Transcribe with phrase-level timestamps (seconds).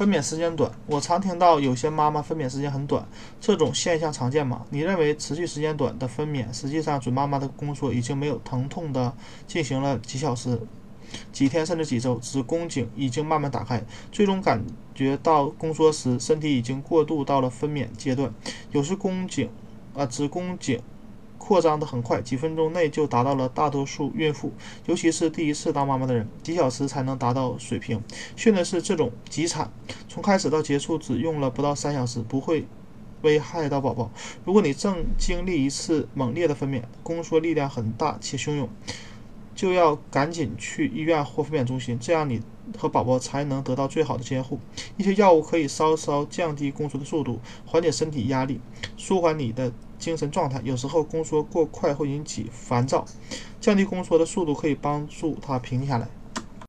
[0.00, 3.06] 分娩时间短，我常听到有些妈妈分娩时间很短，
[3.38, 4.64] 这种现象常见吗？
[4.70, 9.14] 你认为持续时间短的分娩，实际上准妈妈的宫缩已经没有疼痛的
[9.46, 10.58] 进行了几小时、
[11.32, 18.32] 几天甚至几周，子宫颈已经慢慢打开，最终感觉到宫缩时，身体已经过渡到了分娩阶段。
[18.72, 19.50] 有时宫颈
[19.94, 20.80] 啊，子宫颈。
[21.40, 24.52] 扩张的很快，几分钟内就达到了大多数孕妇，
[24.86, 28.00] 尤其是第一次当妈妈的人，几小时才能达到水平。
[28.36, 29.72] 训的是，这种急产
[30.06, 32.66] 从开始到结束只用了不到三小时，不会
[33.22, 34.12] 危害到宝宝。
[34.44, 38.68] 如果你正经历一次猛烈的分娩，宫缩力量很大且汹涌，
[39.54, 42.42] 就要赶紧去医院或分娩中心，这样你
[42.78, 44.60] 和宝宝才能得到最好的监护。
[44.98, 48.60] 一些药物可以稍稍降低宫缩的速度，缓解身体压力，
[48.96, 49.72] 舒缓你的。
[50.00, 53.04] 精神状态有时候宫缩过快会引起烦躁，
[53.60, 56.08] 降低宫缩的速度可以帮助他平静下来。